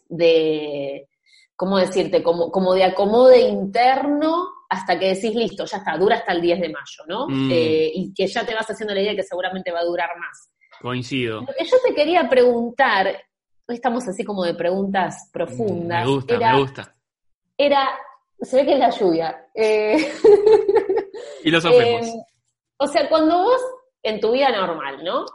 de 0.09 1.07
¿cómo 1.55 1.77
decirte? 1.77 2.21
Como, 2.21 2.51
como 2.51 2.73
de 2.73 2.83
acomode 2.83 3.39
interno 3.41 4.49
hasta 4.69 4.99
que 4.99 5.15
decís, 5.15 5.33
listo, 5.33 5.65
ya 5.65 5.77
está, 5.77 5.97
dura 5.97 6.17
hasta 6.17 6.33
el 6.33 6.41
10 6.41 6.59
de 6.59 6.69
mayo, 6.69 7.03
¿no? 7.07 7.27
Mm. 7.27 7.51
Eh, 7.51 7.91
y 7.93 8.13
que 8.13 8.27
ya 8.27 8.45
te 8.45 8.53
vas 8.53 8.67
haciendo 8.67 8.93
la 8.93 9.01
idea 9.01 9.15
que 9.15 9.23
seguramente 9.23 9.71
va 9.71 9.79
a 9.79 9.85
durar 9.85 10.09
más. 10.19 10.51
Coincido. 10.81 11.41
Lo 11.41 11.47
que 11.47 11.65
yo 11.65 11.77
te 11.85 11.95
quería 11.95 12.29
preguntar, 12.29 13.15
hoy 13.67 13.75
estamos 13.75 14.07
así 14.07 14.23
como 14.23 14.43
de 14.43 14.53
preguntas 14.53 15.29
profundas, 15.31 16.05
Me 16.05 16.11
gusta, 16.13 16.35
era, 16.35 16.53
me 16.53 16.59
gusta. 16.61 16.95
era, 17.57 17.89
se 18.39 18.57
ve 18.57 18.65
que 18.65 18.73
es 18.73 18.79
la 18.79 18.89
lluvia. 18.89 19.45
Eh, 19.53 20.11
Y 21.43 21.51
lo 21.51 21.61
sofremos. 21.61 22.07
eh, 22.07 22.13
o 22.77 22.87
sea, 22.87 23.07
cuando 23.09 23.37
vos 23.43 23.61
en 24.03 24.19
tu 24.19 24.31
vida 24.31 24.49
normal, 24.49 25.03
¿no? 25.03 25.25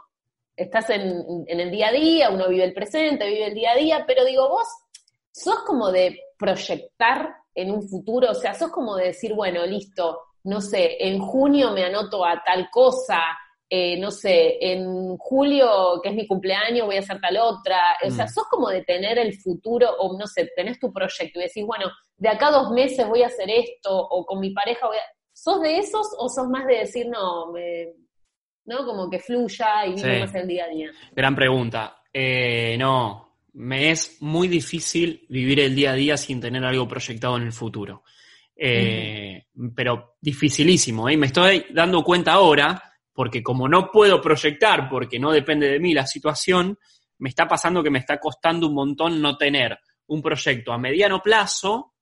Estás 0.55 0.89
en, 0.91 1.23
en 1.47 1.59
el 1.59 1.71
día 1.71 1.87
a 1.87 1.91
día, 1.91 2.29
uno 2.29 2.47
vive 2.47 2.63
el 2.63 2.73
presente, 2.73 3.27
vive 3.27 3.47
el 3.47 3.53
día 3.53 3.71
a 3.71 3.75
día, 3.75 4.03
pero 4.07 4.23
digo, 4.23 4.47
vos 4.49 4.67
sos 5.31 5.63
como 5.63 5.91
de 5.91 6.19
proyectar 6.37 7.35
en 7.55 7.71
un 7.71 7.87
futuro, 7.87 8.31
o 8.31 8.35
sea, 8.35 8.53
sos 8.53 8.71
como 8.71 8.95
de 8.95 9.05
decir, 9.07 9.33
bueno, 9.33 9.65
listo, 9.65 10.19
no 10.43 10.61
sé, 10.61 10.97
en 10.99 11.19
junio 11.19 11.71
me 11.71 11.85
anoto 11.85 12.23
a 12.25 12.41
tal 12.43 12.69
cosa, 12.71 13.19
eh, 13.69 13.97
no 13.99 14.11
sé, 14.11 14.57
en 14.61 15.17
julio, 15.17 15.99
que 16.03 16.09
es 16.09 16.15
mi 16.15 16.27
cumpleaños, 16.27 16.85
voy 16.85 16.97
a 16.97 16.99
hacer 16.99 17.19
tal 17.19 17.37
otra, 17.37 17.95
o 18.05 18.11
sea, 18.11 18.25
Mm. 18.25 18.29
sos 18.29 18.43
como 18.49 18.69
de 18.69 18.83
tener 18.83 19.17
el 19.17 19.33
futuro, 19.39 19.89
o 19.99 20.17
no 20.17 20.27
sé, 20.27 20.51
tenés 20.55 20.79
tu 20.79 20.91
proyecto 20.93 21.39
y 21.39 21.43
decís, 21.43 21.65
bueno, 21.65 21.85
de 22.17 22.29
acá 22.29 22.51
dos 22.51 22.69
meses 22.71 23.07
voy 23.07 23.23
a 23.23 23.27
hacer 23.27 23.49
esto, 23.49 23.89
o 23.97 24.25
con 24.25 24.39
mi 24.39 24.51
pareja 24.51 24.85
voy 24.87 24.97
a... 24.97 25.01
¿Sos 25.35 25.59
de 25.61 25.77
esos 25.79 26.05
o 26.19 26.29
sos 26.29 26.47
más 26.47 26.67
de 26.67 26.77
decir, 26.79 27.07
no, 27.07 27.51
me, 27.51 27.87
¿no? 28.65 28.85
Como 28.85 29.09
que 29.09 29.17
fluya 29.19 29.85
y 29.87 29.95
vive 29.95 30.13
Sí. 30.15 30.19
más 30.21 30.35
el 30.35 30.47
día 30.47 30.65
a 30.65 30.69
día. 30.69 30.91
Gran 31.11 31.35
pregunta. 31.35 31.97
Eh, 32.13 32.75
no, 32.77 33.37
me 33.53 33.89
es 33.89 34.21
muy 34.21 34.47
difícil 34.47 35.25
vivir 35.29 35.59
el 35.61 35.73
día 35.75 35.91
a 35.91 35.95
día 35.95 36.17
sin 36.17 36.39
tener 36.39 36.63
algo 36.63 36.87
proyectado 36.87 37.37
en 37.37 37.43
el 37.43 37.51
futuro. 37.51 38.03
Eh, 38.55 39.45
Pero 39.75 40.15
dificilísimo, 40.21 41.09
¿eh? 41.09 41.17
Me 41.17 41.25
estoy 41.27 41.65
dando 41.71 42.03
cuenta 42.03 42.33
ahora, 42.33 42.92
porque 43.13 43.43
como 43.43 43.67
no 43.69 43.91
puedo 43.91 44.19
proyectar, 44.19 44.89
porque 44.89 45.19
no 45.19 45.31
depende 45.31 45.69
de 45.69 45.79
mí 45.79 45.93
la 45.93 46.07
situación, 46.07 46.77
me 47.19 47.29
está 47.29 47.47
pasando 47.47 47.83
que 47.83 47.91
me 47.91 47.99
está 47.99 48.19
costando 48.19 48.67
un 48.67 48.73
montón 48.73 49.21
no 49.21 49.37
tener 49.37 49.77
un 50.07 50.21
proyecto 50.21 50.73
a 50.73 50.77
mediano 50.77 51.21
plazo 51.21 51.93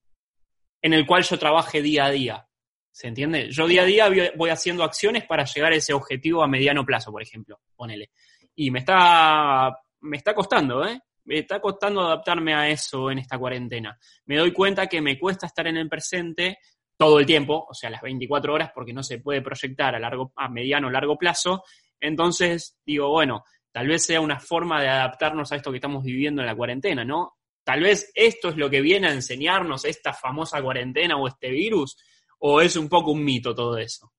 en 0.82 0.94
el 0.94 1.06
cual 1.06 1.24
yo 1.24 1.38
trabaje 1.38 1.82
día 1.82 2.06
a 2.06 2.12
día. 2.12 2.48
¿Se 2.92 3.08
entiende? 3.08 3.50
Yo 3.52 3.68
día 3.68 3.84
a 3.84 3.86
día 3.86 4.32
voy- 4.36 4.50
haciendo 4.50 4.84
acciones 4.84 5.26
para 5.26 5.46
llegar 5.46 5.72
a 5.72 5.76
ese 5.76 5.94
objetivo 5.94 6.44
a 6.44 6.48
mediano 6.48 6.86
plazo, 6.86 7.12
por 7.12 7.22
ejemplo, 7.22 7.60
ponele. 7.76 8.12
Y 8.56 8.72
me 8.72 8.80
está, 8.80 9.78
me 10.02 10.18
está 10.18 10.34
costando, 10.34 10.86
¿eh? 10.86 11.00
Me 11.24 11.40
está 11.40 11.62
costando 11.62 12.02
adaptarme 12.02 12.54
a 12.54 12.68
eso 12.68 13.12
en 13.12 13.20
esta 13.20 13.38
cuarentena. 13.38 13.98
Me 14.26 14.38
doy 14.38 14.52
cuenta 14.52 14.88
que 14.88 15.02
me 15.02 15.20
cuesta 15.20 15.46
estar 15.46 15.68
en 15.68 15.78
el 15.78 15.88
presente 15.88 16.58
todo 17.02 17.18
el 17.18 17.26
tiempo, 17.26 17.66
o 17.68 17.74
sea, 17.74 17.90
las 17.90 18.04
24 18.04 18.54
horas, 18.54 18.70
porque 18.76 18.94
no 18.94 19.02
se 19.02 19.18
puede 19.18 19.42
proyectar 19.42 19.96
a, 19.96 20.00
largo, 20.00 20.34
a 20.36 20.48
mediano 20.48 20.86
o 20.86 20.92
largo 20.92 21.18
plazo. 21.18 21.64
Entonces, 22.00 22.78
digo, 22.86 23.10
bueno, 23.10 23.44
tal 23.72 23.88
vez 23.88 24.06
sea 24.06 24.22
una 24.22 24.40
forma 24.40 24.80
de 24.80 24.88
adaptarnos 24.88 25.52
a 25.52 25.56
esto 25.56 25.72
que 25.72 25.78
estamos 25.78 26.04
viviendo 26.04 26.44
en 26.44 26.46
la 26.46 26.56
cuarentena, 26.56 27.04
¿no? 27.04 27.40
Tal 27.64 27.82
vez 27.82 28.12
esto 28.14 28.50
es 28.50 28.56
lo 28.56 28.70
que 28.70 28.82
viene 28.82 29.08
a 29.08 29.14
enseñarnos 29.14 29.84
esta 29.84 30.14
famosa 30.14 30.62
cuarentena 30.62 31.18
o 31.18 31.28
este 31.28 31.50
virus, 31.50 31.98
o 32.38 32.62
es 32.62 32.76
un 32.76 32.88
poco 32.88 33.14
un 33.14 33.26
mito 33.26 33.56
todo 33.56 33.80
eso. 33.80 34.14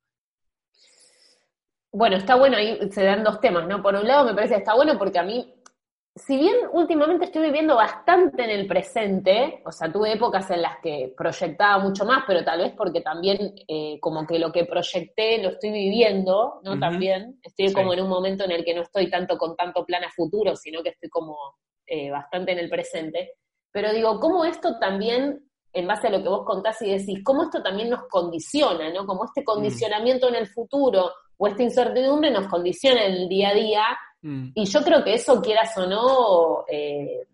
Bueno, 1.93 2.17
está 2.17 2.35
bueno, 2.35 2.57
ahí 2.57 2.81
se 2.91 3.05
dan 3.05 3.23
dos 3.23 3.39
temas, 3.41 3.69
¿no? 3.69 3.81
Por 3.81 3.95
un 3.95 4.09
lado 4.09 4.25
me 4.25 4.35
parece 4.35 4.55
que 4.55 4.59
está 4.59 4.75
bueno 4.75 4.99
porque 4.99 5.21
a 5.21 5.23
mí, 5.23 5.55
si 6.15 6.37
bien 6.37 6.55
últimamente 6.73 7.25
estoy 7.25 7.43
viviendo 7.43 7.75
bastante 7.75 8.45
en 8.45 8.51
el 8.51 8.67
presente, 8.67 9.63
o 9.65 9.73
sea, 9.73 9.91
tuve 9.91 10.13
épocas 10.13 10.51
en 10.51 10.61
las 10.61 10.79
que 10.83 11.15
proyectaba 11.17 11.79
mucho 11.83 12.05
más, 12.05 12.25
pero 12.27 12.45
tal 12.45 12.61
vez 12.61 12.73
porque 12.77 13.01
también 13.01 13.55
eh, 13.67 13.99
como 13.99 14.27
que 14.27 14.39
lo 14.39 14.53
que 14.53 14.67
proyecté 14.67 15.43
lo 15.43 15.51
estoy 15.51 15.71
viviendo, 15.71 16.61
¿no? 16.65 16.79
También 16.79 17.41
estoy 17.43 17.69
Sí. 17.69 17.75
como 17.75 17.95
en 17.95 18.03
un 18.03 18.11
momento 18.11 18.45
en 18.45 18.51
el 18.51 18.63
que 18.65 18.75
no 18.75 18.83
estoy 18.83 19.09
tanto 19.09 19.39
con 19.39 19.57
tanto 19.57 19.87
plan 19.87 20.05
a 20.05 20.11
futuro, 20.11 20.55
sino 20.55 20.83
que 20.83 20.91
estoy 20.91 21.09
como 21.09 21.37
eh, 21.87 22.11
bastante 22.11 22.53
en 22.53 22.59
el 22.59 22.69
presente. 22.69 23.33
Pero 23.71 23.93
digo, 23.93 24.21
¿cómo 24.21 24.45
esto 24.45 24.79
también 24.79 25.49
en 25.73 25.87
base 25.87 26.09
a 26.09 26.11
lo 26.11 26.23
que 26.23 26.29
vos 26.29 26.45
contás 26.45 26.81
y 26.83 26.91
decís, 26.91 27.21
cómo 27.25 27.45
esto 27.45 27.63
también 27.63 27.89
nos 27.89 28.03
condiciona, 28.09 28.93
¿no? 28.93 29.07
Como 29.07 29.25
este 29.25 29.43
condicionamiento 29.43 30.29
en 30.29 30.35
el 30.35 30.47
futuro 30.47 31.11
o 31.39 31.47
esta 31.47 31.63
incertidumbre 31.63 32.31
nos 32.31 32.47
condiciona 32.49 33.07
en 33.07 33.13
el 33.15 33.29
día 33.29 33.49
a 33.49 33.55
día. 33.55 33.85
Mm. 34.23 34.51
Y 34.55 34.65
yo 34.65 34.83
creo 34.83 35.05
que 35.05 35.15
eso, 35.15 35.43
quieras 35.43 35.77
o 35.77 35.87
no, 35.87 36.65
eh, 36.69 37.27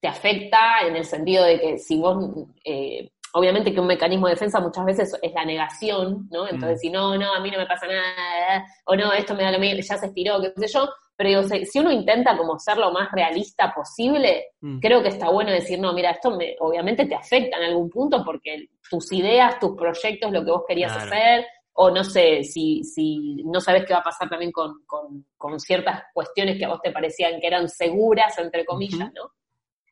te 0.00 0.08
afecta 0.08 0.80
en 0.86 0.96
el 0.96 1.04
sentido 1.04 1.44
de 1.44 1.60
que 1.60 1.78
si 1.78 1.98
vos, 1.98 2.46
eh, 2.64 3.10
obviamente 3.34 3.72
que 3.72 3.80
un 3.80 3.86
mecanismo 3.86 4.26
de 4.26 4.34
defensa 4.34 4.60
muchas 4.60 4.84
veces 4.84 5.18
es 5.20 5.32
la 5.32 5.44
negación, 5.44 6.28
¿no? 6.30 6.48
Entonces, 6.48 6.78
mm. 6.78 6.80
si 6.80 6.90
no, 6.90 7.16
no, 7.16 7.34
a 7.34 7.40
mí 7.40 7.50
no 7.50 7.58
me 7.58 7.66
pasa 7.66 7.86
nada, 7.86 8.64
o 8.84 8.96
no, 8.96 9.12
esto 9.12 9.34
me 9.34 9.42
da 9.42 9.52
lo 9.52 9.58
mismo, 9.58 9.80
ya 9.80 9.98
se 9.98 10.06
estiró, 10.06 10.40
qué 10.40 10.52
sé 10.56 10.72
yo, 10.72 10.88
pero 11.16 11.42
digo, 11.42 11.56
si 11.64 11.78
uno 11.80 11.90
intenta 11.90 12.36
como 12.36 12.60
ser 12.60 12.78
lo 12.78 12.92
más 12.92 13.10
realista 13.10 13.74
posible, 13.74 14.50
mm. 14.60 14.78
creo 14.78 15.02
que 15.02 15.08
está 15.08 15.28
bueno 15.30 15.50
decir, 15.50 15.80
no, 15.80 15.92
mira, 15.92 16.12
esto 16.12 16.30
me, 16.30 16.54
obviamente 16.60 17.06
te 17.06 17.16
afecta 17.16 17.56
en 17.56 17.64
algún 17.64 17.90
punto 17.90 18.24
porque 18.24 18.68
tus 18.88 19.12
ideas, 19.12 19.58
tus 19.58 19.76
proyectos, 19.76 20.30
lo 20.30 20.44
que 20.44 20.50
vos 20.52 20.62
querías 20.66 20.96
hacer, 20.96 21.44
o 21.80 21.92
no 21.92 22.02
sé, 22.02 22.42
si, 22.42 22.82
si 22.82 23.36
no 23.44 23.60
sabes 23.60 23.84
qué 23.86 23.92
va 23.92 24.00
a 24.00 24.02
pasar 24.02 24.28
también 24.28 24.50
con, 24.50 24.82
con, 24.84 25.60
ciertas 25.60 26.02
cuestiones 26.12 26.58
que 26.58 26.64
a 26.64 26.70
vos 26.70 26.80
te 26.82 26.90
parecían 26.90 27.40
que 27.40 27.46
eran 27.46 27.68
seguras, 27.68 28.36
entre 28.38 28.64
comillas, 28.64 29.12
¿no? 29.14 29.30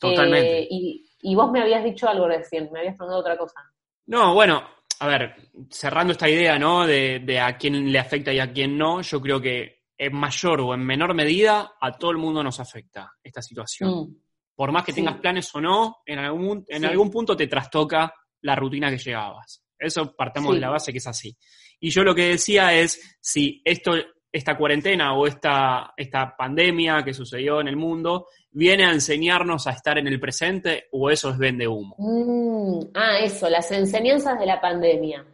Totalmente. 0.00 0.62
Eh, 0.62 0.69
y, 0.69 1.09
y, 1.21 1.35
vos 1.37 1.49
me 1.52 1.61
habías 1.61 1.85
dicho 1.85 2.09
algo 2.09 2.26
recién, 2.26 2.71
me 2.73 2.81
habías 2.81 2.97
preguntado 2.97 3.21
otra 3.21 3.38
cosa. 3.38 3.61
No, 4.07 4.35
bueno, 4.35 4.64
a 4.99 5.07
ver, 5.07 5.37
cerrando 5.71 6.11
esta 6.11 6.28
idea, 6.28 6.59
¿no? 6.59 6.85
De, 6.85 7.21
de 7.21 7.38
a 7.38 7.57
quién 7.57 7.93
le 7.93 7.99
afecta 8.00 8.33
y 8.33 8.40
a 8.40 8.52
quién 8.52 8.76
no, 8.76 9.00
yo 9.02 9.21
creo 9.21 9.40
que 9.40 9.85
en 9.97 10.12
mayor 10.12 10.62
o 10.62 10.75
en 10.75 10.85
menor 10.85 11.14
medida, 11.14 11.75
a 11.81 11.93
todo 11.97 12.11
el 12.11 12.16
mundo 12.16 12.43
nos 12.43 12.59
afecta 12.59 13.12
esta 13.23 13.40
situación. 13.40 13.90
Mm. 13.90 14.16
Por 14.57 14.73
más 14.73 14.85
que 14.85 14.93
tengas 14.93 15.21
planes 15.21 15.55
o 15.55 15.61
no, 15.61 15.99
en 16.05 16.19
algún, 16.19 16.64
en 16.66 16.85
algún 16.85 17.12
punto 17.12 17.37
te 17.37 17.47
trastoca 17.47 18.12
la 18.40 18.57
rutina 18.57 18.90
que 18.90 18.99
llegabas. 18.99 19.66
Eso 19.78 20.14
partamos 20.16 20.54
de 20.54 20.61
la 20.61 20.71
base 20.71 20.92
que 20.92 20.99
es 20.99 21.06
así. 21.06 21.37
Y 21.80 21.90
yo 21.90 22.02
lo 22.02 22.14
que 22.14 22.28
decía 22.28 22.73
es, 22.73 23.18
si 23.21 23.61
esto, 23.64 23.92
esta 24.33 24.56
cuarentena 24.56 25.14
o 25.14 25.26
esta, 25.26 25.92
esta 25.97 26.35
pandemia 26.37 27.02
que 27.04 27.14
sucedió 27.14 27.61
en 27.61 27.68
el 27.68 27.76
mundo 27.76 28.28
viene 28.50 28.85
a 28.87 28.92
enseñarnos 28.92 29.66
a 29.66 29.73
estar 29.73 29.99
en 29.99 30.06
el 30.06 30.18
presente 30.18 30.87
o 30.92 31.11
eso 31.11 31.30
es 31.30 31.38
vende 31.38 31.68
humo. 31.68 31.97
Mm, 31.99 32.90
ah, 32.95 33.18
eso, 33.18 33.49
las 33.50 33.71
enseñanzas 33.71 34.38
de 34.38 34.47
la 34.47 34.61
pandemia. 34.61 35.26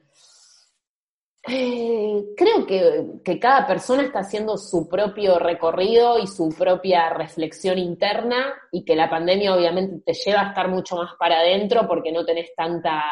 Eh, 1.49 2.23
creo 2.37 2.65
que, 2.65 3.39
cada 3.41 3.67
persona 3.67 4.05
está 4.05 4.21
haciendo 4.21 4.57
su 4.57 4.89
propio 4.89 5.41
recorrido 5.41 6.19
y 6.21 6.29
su 6.29 6.51
propia 6.57 7.11
reflexión 7.11 7.79
interna 7.79 8.55
y 8.71 8.85
que 8.85 8.95
la 8.95 9.11
pandemia 9.11 9.53
obviamente 9.53 10.03
te 10.07 10.13
lleva 10.13 10.43
a 10.43 10.49
estar 10.51 10.69
mucho 10.69 10.95
más 10.95 11.15
para 11.19 11.41
adentro 11.41 11.89
porque 11.89 12.13
no 12.13 12.25
tenés 12.25 12.55
tanta, 12.55 13.03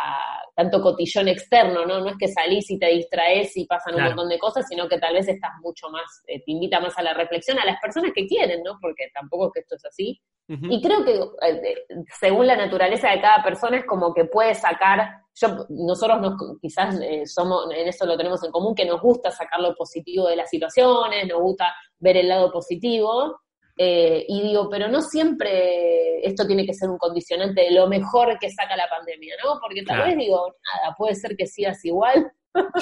tanto 0.54 0.80
cotillón 0.80 1.26
externo, 1.26 1.84
¿no? 1.84 2.00
No 2.00 2.10
es 2.10 2.16
que 2.18 2.28
salís 2.28 2.70
y 2.70 2.78
te 2.78 2.86
distraes 2.86 3.56
y 3.56 3.66
pasan 3.66 3.96
un 3.96 4.04
montón 4.04 4.28
de 4.28 4.38
cosas, 4.38 4.64
sino 4.68 4.88
que 4.88 4.98
tal 4.98 5.14
vez 5.14 5.26
estás 5.26 5.52
mucho 5.60 5.88
más, 5.90 6.22
eh, 6.28 6.40
te 6.44 6.52
invita 6.52 6.78
más 6.78 6.96
a 6.98 7.02
la 7.02 7.14
reflexión 7.14 7.58
a 7.58 7.66
las 7.66 7.80
personas 7.80 8.12
que 8.14 8.28
quieren, 8.28 8.62
¿no? 8.62 8.78
Porque 8.80 9.10
tampoco 9.12 9.48
es 9.48 9.52
que 9.54 9.60
esto 9.60 9.74
es 9.74 9.84
así. 9.86 10.20
Y 10.52 10.82
creo 10.82 11.04
que 11.04 11.14
eh, 11.14 11.74
según 12.18 12.46
la 12.46 12.56
naturaleza 12.56 13.10
de 13.10 13.20
cada 13.20 13.40
persona 13.42 13.76
es 13.76 13.86
como 13.86 14.12
que 14.12 14.24
puede 14.24 14.54
sacar 14.54 15.20
yo, 15.32 15.66
nosotros 15.68 16.20
nos, 16.20 16.58
quizás 16.60 16.98
eh, 17.00 17.24
somos, 17.24 17.72
en 17.72 17.86
eso 17.86 18.04
lo 18.04 18.16
tenemos 18.16 18.42
en 18.44 18.50
común, 18.50 18.74
que 18.74 18.84
nos 18.84 19.00
gusta 19.00 19.30
sacar 19.30 19.60
lo 19.60 19.74
positivo 19.74 20.26
de 20.26 20.36
las 20.36 20.50
situaciones, 20.50 21.28
nos 21.28 21.40
gusta 21.40 21.72
ver 21.98 22.16
el 22.16 22.28
lado 22.28 22.50
positivo, 22.50 23.40
eh, 23.76 24.26
y 24.28 24.42
digo, 24.42 24.68
pero 24.68 24.88
no 24.88 25.00
siempre 25.00 26.20
esto 26.26 26.46
tiene 26.46 26.66
que 26.66 26.74
ser 26.74 26.90
un 26.90 26.98
condicionante 26.98 27.62
de 27.62 27.70
lo 27.70 27.86
mejor 27.86 28.38
que 28.38 28.50
saca 28.50 28.76
la 28.76 28.88
pandemia, 28.88 29.36
¿no? 29.42 29.58
Porque 29.60 29.82
tal 29.82 30.06
vez 30.06 30.18
digo, 30.18 30.54
nada, 30.74 30.94
puede 30.98 31.14
ser 31.14 31.36
que 31.36 31.46
sigas 31.46 31.82
igual. 31.84 32.30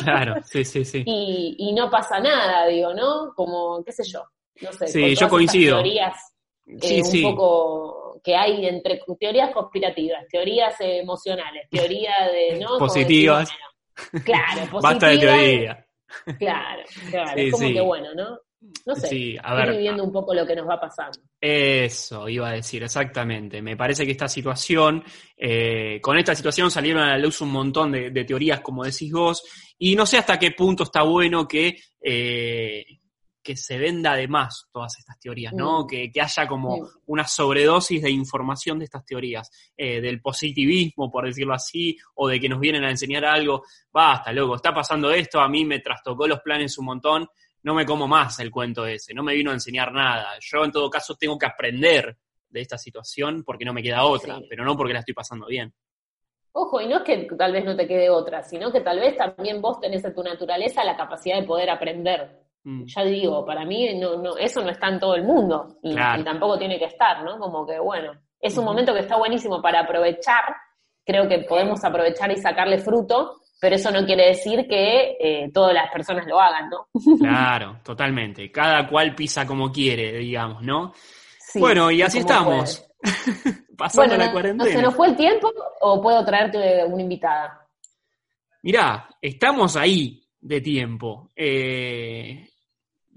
Claro, 0.03 0.37
sí, 0.45 0.65
sí, 0.65 0.85
sí. 0.85 1.03
y, 1.05 1.55
y 1.59 1.75
no 1.75 1.91
pasa 1.91 2.19
nada, 2.19 2.67
digo, 2.67 2.95
¿no? 2.95 3.33
Como, 3.37 3.85
qué 3.85 3.93
sé 3.93 4.03
yo, 4.03 4.25
no 4.63 4.73
sé. 4.73 4.89
Sí, 4.89 5.15
yo 5.15 5.29
coincido. 5.29 5.77
Teorías, 5.77 6.17
eh, 6.69 7.03
un 7.03 7.23
poco 7.23 8.21
que 8.23 8.37
hay 8.37 8.67
entre 8.67 9.01
teorías 9.19 9.53
conspirativas, 9.53 10.27
teorías 10.31 10.75
emocionales, 10.81 11.69
teorías 11.71 12.33
de, 12.33 12.59
¿no? 12.59 12.79
Positivas. 12.79 13.51
claro, 14.25 14.71
positivas. 14.71 14.83
Basta 14.83 15.09
de 15.09 15.19
teoría. 15.19 15.87
Claro, 16.39 16.83
claro, 17.11 17.33
es 17.41 17.53
como 17.53 17.69
que 17.69 17.81
bueno, 17.81 18.15
¿no? 18.15 18.39
No 18.87 18.95
sé, 18.97 19.07
sí, 19.07 19.37
a 19.41 19.55
ver, 19.55 19.71
viviendo 19.71 20.03
un 20.03 20.11
poco 20.11 20.35
lo 20.35 20.45
que 20.45 20.57
nos 20.57 20.69
va 20.69 20.81
pasando. 20.81 21.19
Eso 21.41 22.29
iba 22.29 22.49
a 22.49 22.55
decir, 22.55 22.83
exactamente. 22.83 23.63
Me 23.63 23.77
parece 23.77 24.05
que 24.05 24.11
esta 24.13 24.27
situación, 24.27 25.05
eh, 25.37 26.01
con 26.01 26.19
esta 26.19 26.35
situación 26.35 26.69
salieron 26.69 27.03
a 27.03 27.11
la 27.11 27.19
luz 27.19 27.41
un 27.41 27.53
montón 27.53 27.93
de, 27.93 28.25
teorías, 28.25 28.61
como 28.61 28.85
decís 28.85 29.13
vos, 29.13 29.45
y 29.79 29.95
no 29.95 30.07
sé 30.07 30.19
hasta 30.19 30.39
qué 30.41 30.51
punto 30.51 30.83
está 30.83 31.03
bueno 31.03 31.47
que 31.47 31.77
eh, 32.01 32.85
que 33.49 33.57
se 33.57 33.79
venda 33.79 34.15
de 34.15 34.29
más 34.29 34.69
todas 34.71 34.99
estas 34.99 35.19
teorías, 35.19 35.55
¿no? 35.55 35.85
Mm. 35.85 35.87
Que, 35.87 36.13
haya 36.21 36.47
como 36.47 36.87
una 37.07 37.27
sobredosis 37.27 38.03
de 38.03 38.11
información 38.11 38.79
de 38.79 38.85
estas 38.85 39.07
teorías, 39.07 39.51
eh, 39.75 40.03
del 40.03 40.21
positivismo, 40.21 41.11
por 41.11 41.25
decirlo 41.25 41.55
así, 41.55 41.97
o 42.17 42.29
de 42.29 42.39
que 42.39 42.47
nos 42.47 42.61
vienen 42.61 42.85
a 42.85 42.91
enseñar 42.91 43.25
algo, 43.25 43.63
basta, 43.91 44.35
loco, 44.35 44.57
está 44.57 44.75
pasando 44.75 45.11
esto, 45.11 45.41
a 45.41 45.49
mí 45.49 45.65
me 45.65 45.79
trastocó 45.79 46.29
los 46.29 46.41
planes 46.41 46.77
un 46.77 46.85
montón, 46.85 47.27
no 47.63 47.75
me 47.75 47.87
como 47.87 48.07
más 48.07 48.39
el 48.41 48.51
cuento 48.51 48.85
ese, 48.85 49.15
no 49.15 49.23
me 49.23 49.35
vino 49.35 49.51
a 49.51 49.55
enseñar 49.55 49.93
nada. 49.93 50.33
Yo 50.41 50.63
en 50.63 50.71
todo 50.71 50.91
caso 50.91 51.15
tengo 51.15 51.39
que 51.39 51.47
aprender 51.47 52.19
de 52.51 52.61
esta 52.61 52.77
situación 52.77 53.45
porque 53.45 53.65
no 53.65 53.73
me 53.73 53.83
queda 53.83 54.05
otra, 54.05 54.41
pero 54.47 54.63
no 54.63 54.77
porque 54.77 54.93
la 54.93 54.99
estoy 54.99 55.15
pasando 55.15 55.47
bien. 55.47 55.73
Ojo, 56.53 56.83
y 56.83 56.87
no 56.87 56.99
es 56.99 57.03
que 57.03 57.17
tal 57.35 57.53
vez 57.53 57.65
no 57.65 57.75
te 57.75 57.89
quede 57.89 58.11
otra, 58.11 58.43
sino 58.43 58.71
que 58.71 58.83
tal 58.83 59.01
vez 59.01 59.17
también 59.17 59.63
vos 59.63 59.81
tenés 59.81 60.05
en 60.05 60.15
tu 60.15 60.23
naturaleza 60.23 60.85
la 60.85 60.99
capacidad 60.99 61.41
de 61.41 61.47
poder 61.47 61.71
aprender. 61.71 62.48
Mm. 62.69 62.85
Ya 62.85 63.03
digo, 63.03 63.47
para 63.47 63.65
mí 63.65 63.95
no, 63.95 64.19
no, 64.19 64.37
eso 64.37 64.63
no 64.63 64.69
está 64.69 64.89
en 64.89 65.01
todo 65.01 65.15
el 65.15 65.25
mundo 65.25 65.79
y, 65.83 65.95
tampoco 65.95 66.59
tiene 66.59 66.79
que 66.79 66.85
estar, 66.85 67.25
¿no? 67.25 67.39
Como 67.39 67.67
que, 67.67 67.79
bueno, 67.79 68.13
es 68.39 68.59
un 68.59 68.67
momento 68.67 68.93
que 68.93 69.01
está 69.01 69.17
buenísimo 69.17 69.63
para 69.63 69.81
aprovechar, 69.81 70.55
creo 71.03 71.27
que 71.27 71.39
podemos 71.49 71.83
aprovechar 71.83 72.31
y 72.31 72.37
sacarle 72.37 72.77
fruto, 72.77 73.41
pero 73.59 73.77
eso 73.77 73.91
no 73.91 74.05
quiere 74.05 74.27
decir 74.27 74.69
que 74.69 75.17
eh, 75.19 75.51
todas 75.51 75.73
las 75.73 75.91
personas 75.91 76.27
lo 76.27 76.39
hagan, 76.39 76.69
¿no? 76.69 76.89
Claro, 77.19 77.79
totalmente. 77.83 78.53
Cada 78.53 78.87
cual 78.87 79.15
pisa 79.15 79.47
como 79.47 79.73
quiere, 79.73 80.19
digamos, 80.19 80.63
¿no? 80.63 80.93
bueno, 81.55 81.91
y 81.91 82.03
así 82.03 82.19
estamos. 82.19 82.87
Pasando 83.79 84.15
la 84.15 84.31
cuarentena. 84.31 84.71
¿Se 84.71 84.83
nos 84.83 84.95
fue 84.95 85.09
el 85.09 85.17
tiempo 85.17 85.51
o 85.81 86.03
puedo 86.03 86.23
traerte 86.23 86.85
una 86.85 87.01
invitada? 87.01 87.67
Mirá, 88.63 89.09
estamos 89.23 89.75
ahí 89.75 90.23
de 90.39 90.61
tiempo. 90.61 91.31
Eh, 91.35 92.49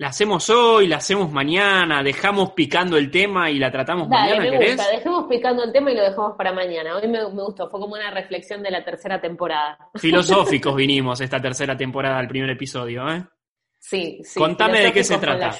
la 0.01 0.07
hacemos 0.07 0.49
hoy, 0.49 0.87
la 0.87 0.97
hacemos 0.97 1.31
mañana, 1.31 2.01
dejamos 2.01 2.53
picando 2.53 2.97
el 2.97 3.11
tema 3.11 3.51
y 3.51 3.59
la 3.59 3.69
tratamos 3.69 4.09
mañana, 4.09 4.39
me 4.49 4.57
Gusta. 4.57 4.89
Dejemos 4.89 5.27
picando 5.29 5.63
el 5.63 5.71
tema 5.71 5.91
y 5.91 5.95
lo 5.95 6.01
dejamos 6.01 6.35
para 6.35 6.51
mañana. 6.51 6.95
Hoy 6.95 7.07
me, 7.07 7.23
gustó, 7.23 7.69
fue 7.69 7.79
como 7.79 7.93
una 7.93 8.09
reflexión 8.09 8.63
de 8.63 8.71
la 8.71 8.83
tercera 8.83 9.21
temporada. 9.21 9.77
Filosóficos 9.93 10.75
vinimos 10.75 11.21
esta 11.21 11.39
tercera 11.39 11.77
temporada 11.77 12.17
al 12.17 12.27
primer 12.27 12.49
episodio, 12.49 13.07
¿eh? 13.09 13.23
Sí, 13.77 14.21
sí. 14.23 14.39
Contame 14.39 14.81
de 14.81 14.91
qué 14.91 15.03
se 15.03 15.19
trata. 15.19 15.55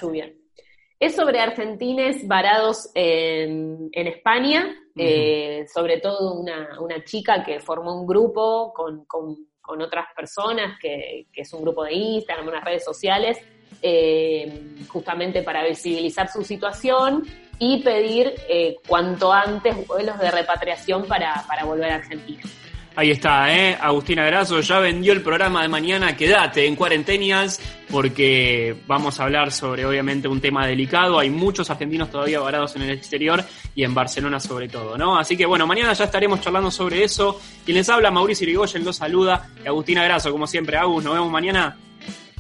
Es 1.00 1.16
sobre 1.16 1.40
argentines 1.40 2.28
varados 2.28 2.90
en, 2.96 3.92
España, 3.94 4.76
eh, 4.96 5.68
sobre 5.72 6.00
todo 6.00 6.34
una, 6.34 7.06
chica 7.06 7.44
que 7.44 7.60
formó 7.60 8.02
un 8.02 8.08
grupo 8.08 8.74
con, 8.74 9.06
otras 9.80 10.08
personas, 10.16 10.80
que, 10.82 11.28
que 11.32 11.42
es 11.42 11.54
un 11.54 11.62
grupo 11.62 11.84
de 11.84 11.94
Instagram, 11.94 12.48
unas 12.48 12.64
redes 12.64 12.84
sociales, 12.84 13.38
eh, 13.82 14.86
justamente 14.88 15.42
para 15.42 15.64
visibilizar 15.64 16.32
su 16.32 16.44
situación 16.44 17.24
y 17.60 17.78
pedir 17.84 18.34
eh, 18.50 18.78
cuanto 18.88 19.32
antes 19.32 19.88
vuelos 19.88 20.18
de 20.20 20.32
repatriación 20.32 21.06
para, 21.06 21.46
volver 21.64 21.92
a 21.92 21.96
Argentina. 21.96 22.42
Ahí 22.96 23.12
está, 23.12 23.56
¿eh? 23.56 23.78
Agustina 23.80 24.26
Grasso 24.26 24.60
ya 24.62 24.80
vendió 24.80 25.14
el 25.14 25.22
programa 25.22 25.62
de 25.62 25.68
mañana. 25.68 26.18
Quédate 26.18 26.66
en 26.66 26.76
Cuarentenias 26.76 27.62
porque 27.90 28.76
vamos 28.88 29.20
a 29.20 29.24
hablar 29.26 29.52
sobre, 29.52 29.86
obviamente, 29.86 30.28
un 30.28 30.42
tema 30.42 30.66
delicado. 30.66 31.20
Hay 31.20 31.30
muchos 31.30 31.70
argentinos 31.70 32.10
todavía 32.10 32.40
varados 32.40 32.76
en 32.76 32.82
el 32.82 32.90
exterior 32.90 33.44
y 33.76 33.84
en 33.84 33.94
Barcelona 33.94 34.40
sobre 34.40 34.68
todo, 34.68 34.98
¿no? 34.98 35.18
Así 35.18 35.38
que, 35.38 35.46
bueno, 35.46 35.68
mañana 35.68 35.94
ya 35.94 36.06
estaremos 36.06 36.42
charlando 36.42 36.72
sobre 36.72 37.04
eso. 37.04 37.40
Quien 37.64 37.78
les 37.78 37.88
habla, 37.90 38.10
Mauricio 38.10 38.46
Irigoyen, 38.46 38.84
los 38.84 38.98
saluda. 38.98 39.50
Y 39.64 39.68
Agustina 39.68 40.04
Grasso, 40.04 40.32
como 40.32 40.48
siempre. 40.48 40.78
Agus, 40.78 41.04
nos 41.04 41.14
vemos 41.14 41.32
mañana. 41.32 41.78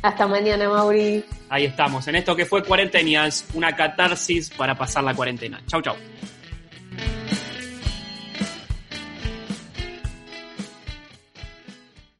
Hasta 0.02 0.28
mañana, 0.28 0.68
Mauri. 0.68 1.24
Ahí 1.50 1.66
estamos, 1.66 2.08
en 2.08 2.16
esto 2.16 2.36
que 2.36 2.46
fue 2.46 2.64
Cuarentenials, 2.64 3.46
una 3.54 3.76
catarsis 3.76 4.50
para 4.50 4.76
pasar 4.76 5.04
la 5.04 5.14
cuarentena. 5.14 5.62
Chau, 5.68 5.82
chau. 5.82 5.96